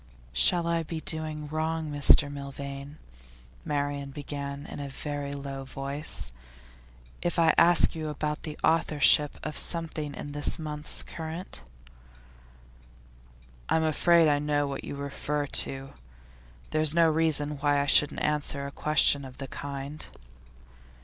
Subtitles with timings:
[0.33, 2.97] 'Shall I be doing wrong, Mr Milvain,'
[3.63, 6.31] Marian began in a very low voice,
[7.21, 11.61] 'if I ask you about the authorship of something in this month's Current?'
[13.69, 15.93] 'I'm afraid I know what you refer to.
[16.71, 20.07] There's no reason why I shouldn't answer a question of the kind.